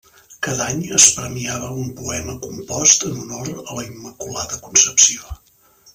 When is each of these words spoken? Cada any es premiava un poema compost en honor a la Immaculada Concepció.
Cada 0.45 0.63
any 0.71 0.79
es 0.99 1.03
premiava 1.17 1.69
un 1.83 1.91
poema 2.01 2.35
compost 2.47 3.07
en 3.11 3.21
honor 3.25 3.53
a 3.61 3.79
la 3.81 3.87
Immaculada 3.91 4.63
Concepció. 4.69 5.41